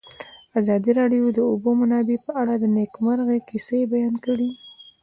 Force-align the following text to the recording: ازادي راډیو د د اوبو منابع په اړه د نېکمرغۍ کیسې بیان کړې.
ازادي 0.59 0.91
راډیو 0.99 1.23
د 1.31 1.35
د 1.37 1.39
اوبو 1.49 1.69
منابع 1.81 2.17
په 2.25 2.31
اړه 2.41 2.53
د 2.57 2.63
نېکمرغۍ 2.75 3.39
کیسې 3.49 3.79
بیان 3.93 4.15
کړې. 4.25 4.49